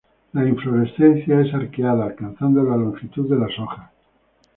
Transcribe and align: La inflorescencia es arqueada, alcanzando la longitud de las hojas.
La 0.33 0.47
inflorescencia 0.49 1.41
es 1.41 1.53
arqueada, 1.53 2.05
alcanzando 2.07 2.63
la 2.63 2.75
longitud 2.75 3.29
de 3.29 3.37
las 3.37 3.51
hojas. 3.59 3.91